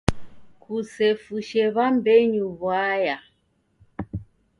Kusefushe 0.61 1.61
w'ambenyu 1.75 2.45
w'uaya. 2.59 3.17